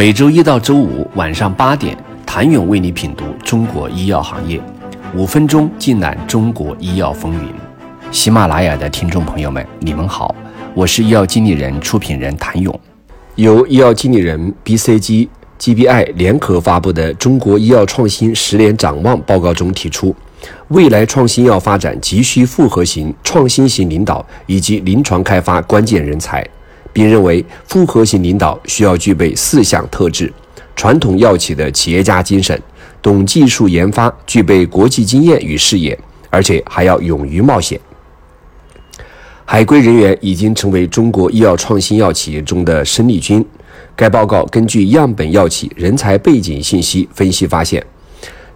[0.00, 4.58] 每周一到周五晚上八点，谭勇为你品读中国医药行业，
[5.14, 7.52] 五分钟尽览中国医药风云。
[8.10, 10.34] 喜马拉雅的听众朋友们，你们好，
[10.72, 12.80] 我是医药经理人、出品人谭勇。
[13.34, 15.28] 由医药经理人 BCG、
[15.58, 20.16] GBI 联合发布的《中国医药创新十年展望》报告中提出，
[20.68, 26.42] 未来创新药发展急需复合型、创新型领导以及临床开发关键人才。
[26.92, 30.32] 并认为，复合型领导需要具备四项特质：
[30.74, 32.60] 传统药企的企业家精神，
[33.00, 35.98] 懂技术研发，具备国际经验与视野，
[36.30, 37.78] 而且还要勇于冒险。
[39.44, 43.44] 海归人员已经成为中国医药创新药企业中的生力军。
[43.96, 47.84] 该报告根据样本药企人才背景信息分析发现，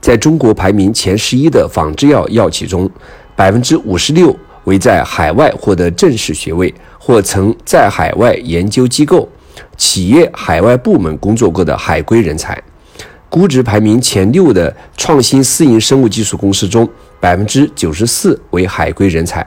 [0.00, 2.88] 在中国排名前十一的仿制药药企中，
[3.34, 6.72] 百分之五十六为在海外获得正式学位。
[7.06, 9.28] 或曾在海外研究机构、
[9.76, 12.58] 企业海外部门工作过的海归人才，
[13.28, 16.88] 估值排名前六的创新私营生物技术公司中，
[17.20, 19.42] 百分之九十四为海归人才；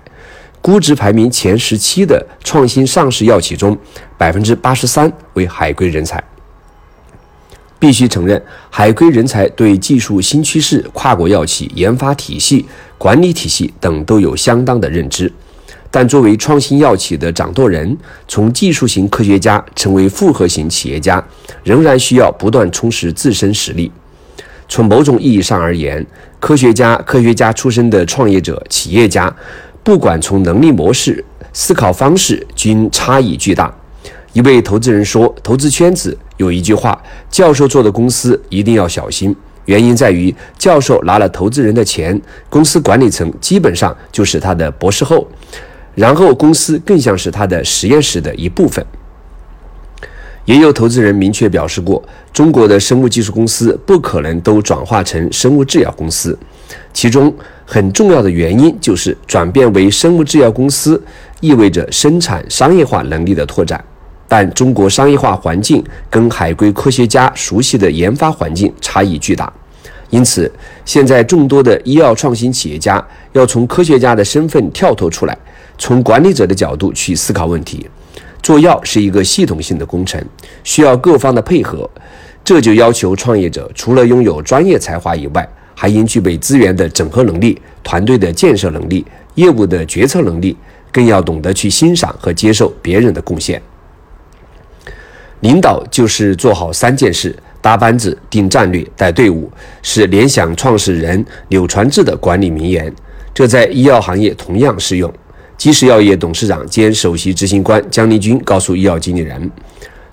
[0.61, 3.75] 估值排名前十七的创新上市药企中，
[4.19, 6.23] 百分之八十三为海归人才。
[7.79, 12.67] 必须承认，海归人才对技术新趋势、跨国药企研发体系、
[12.99, 15.33] 管理体系等都有相当的认知。
[15.97, 21.23] 但作为创新药企的掌舵人，从技术型科学家成为复合型企业家，
[21.63, 23.91] 仍然需要不断充实自身实力。
[24.69, 26.05] 从某种意义上而言，
[26.39, 29.35] 科学家、科学家出身的创业者、企业家，
[29.81, 33.75] 不管从能力模式、思考方式，均差异巨大。
[34.33, 37.01] 一位投资人说：“投资圈子有一句话，
[37.31, 45.27] 教授做的公司一定要小心，原因在于教授拿了投资人的钱，公司管理层基本上就是他的博士后。”
[45.97, 48.85] 然后，公司更像是他的实验室的一部分。
[50.45, 56.37] 也有投资人明确表示过，中国的生物技术公司不可能都转化成生物制药公司，
[56.93, 57.33] 其中
[57.65, 61.01] 很重要的原因就是转变为生物制药公司
[61.39, 63.83] 意味着生产商业化能力的拓展。
[64.27, 69.51] 但中国商业化环境跟海归科学家熟悉的研发环境差异巨大，
[70.09, 70.49] 因此，
[70.85, 75.37] 现在众多的医药创新企业家要从科学家的身份跳脱出来。
[75.77, 77.87] 从管理者的角度去思考问题，
[78.41, 80.23] 做药是一个系统性的工程，
[80.63, 81.89] 需要各方的配合。
[82.43, 90.57] 这就要求创业者除了拥有专业才华以外，还应具备资源的整合能力、团队的建设能力、业务的决策能力，
[90.91, 93.61] 更要懂得去欣赏和接受别人的贡献。
[95.41, 99.51] 领导就是做好三件事：搭班子、定战略、带队伍，
[99.83, 102.89] 是联想创始人柳传志的管理名言。
[103.33, 105.13] 这在医药行业同样适用。
[105.57, 109.51] 基石药业董事长兼首席执行官姜立军告诉医药经理人：“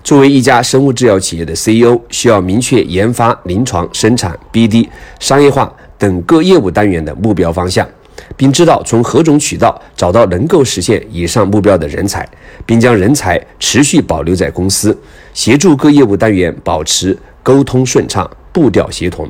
[0.03, 4.89] 作为一家生物制药企业的 CEO，需要明确研发、临床、生产、BD、
[5.21, 7.87] 商业化等各业务单元的目标方向，
[8.35, 12.27] 并知道从何种渠道找到能够实现以上目标的人才，
[12.65, 14.97] 并将人才持续保留在公司，
[15.33, 19.29] 协助各业务单元保持沟通顺畅、步调协同。”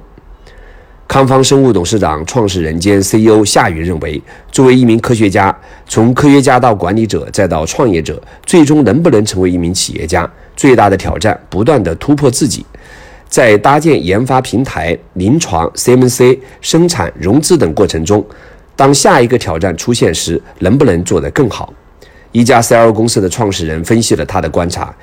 [1.06, 4.20] 康方生物董事长、创始人兼 CEO 夏宇认为，
[4.52, 5.56] 作为一名科学家，
[5.86, 12.66] 从科学家到管理者再到创业者，最终能不能成为一名企业家，最大的挑战不断的突破自己，
[13.28, 18.26] 在搭建研发平台、临床、CMC、生产、融资等过程中，
[18.76, 21.72] 当下一个挑战出现时，能不能做得更好？
[22.32, 24.94] 一家 CRO 公司的创始人分析了他的观察。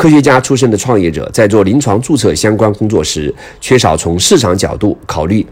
[0.00, 5.46] 科学家出身的创业者在做临床注册相关工作时，缺少从市场角度考虑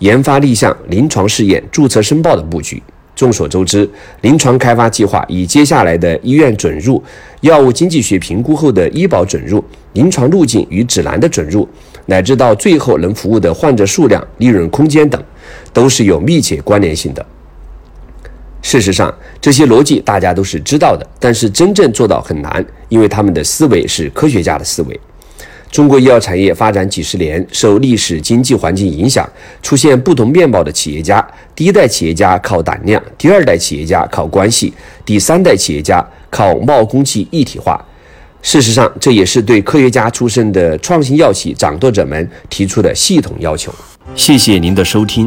[0.00, 2.82] 研发立项、临床试验、注册申报的布局。
[3.16, 3.88] 众所周知，
[4.20, 7.02] 临床开发计划以接下来的医院准入、
[7.40, 11.66] 药物经济学评估后的医保准入、临床路径与指南的准入，
[12.04, 15.18] 乃至到最后能服务的患者数量、利润空间等，
[15.72, 17.24] 都是有密切关联性的。
[18.68, 25.00] 事实上，这些逻辑大家都是知道的，但是真正做到很难，因为他们的思维是科学家的思维。
[25.70, 29.26] 中国医药产业发展几十年，受历史经济环境影响，
[29.62, 31.26] 出现不同面貌的企业家。
[31.56, 34.70] 第一代企业家靠胆量，第二代企业家靠关系，
[35.02, 37.82] 第三代企业家靠冒功气一体化。
[38.42, 43.74] 事实上，这也是对科学家出身的创新药企掌舵者们提出的系统要求。
[44.14, 45.26] 谢谢您的收听。